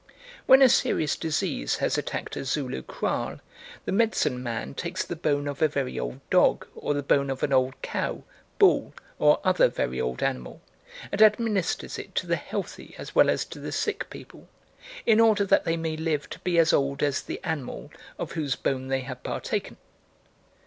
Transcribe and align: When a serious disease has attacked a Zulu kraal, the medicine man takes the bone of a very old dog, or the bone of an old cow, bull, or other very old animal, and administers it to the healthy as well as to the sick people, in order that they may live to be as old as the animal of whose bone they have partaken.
When 0.47 0.63
a 0.63 0.67
serious 0.67 1.15
disease 1.15 1.75
has 1.75 1.95
attacked 1.95 2.35
a 2.35 2.43
Zulu 2.43 2.81
kraal, 2.81 3.39
the 3.85 3.91
medicine 3.91 4.41
man 4.41 4.73
takes 4.73 5.03
the 5.05 5.15
bone 5.15 5.47
of 5.47 5.61
a 5.61 5.67
very 5.67 5.99
old 5.99 6.27
dog, 6.31 6.65
or 6.75 6.95
the 6.95 7.03
bone 7.03 7.29
of 7.29 7.43
an 7.43 7.53
old 7.53 7.79
cow, 7.83 8.23
bull, 8.57 8.95
or 9.19 9.39
other 9.43 9.67
very 9.67 10.01
old 10.01 10.23
animal, 10.23 10.59
and 11.11 11.21
administers 11.21 11.99
it 11.99 12.15
to 12.15 12.25
the 12.25 12.35
healthy 12.37 12.95
as 12.97 13.13
well 13.13 13.29
as 13.29 13.45
to 13.45 13.59
the 13.59 13.71
sick 13.71 14.09
people, 14.09 14.49
in 15.05 15.19
order 15.19 15.45
that 15.45 15.65
they 15.65 15.77
may 15.77 15.95
live 15.95 16.27
to 16.31 16.39
be 16.39 16.57
as 16.57 16.73
old 16.73 17.03
as 17.03 17.21
the 17.21 17.39
animal 17.43 17.91
of 18.17 18.31
whose 18.31 18.55
bone 18.55 18.87
they 18.87 19.01
have 19.01 19.21
partaken. 19.21 19.77